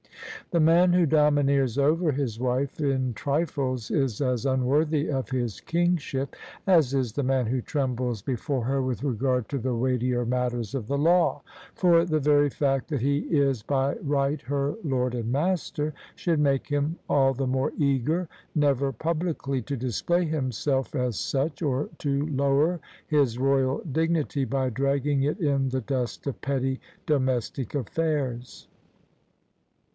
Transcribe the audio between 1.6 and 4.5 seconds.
over his wife in trifles is as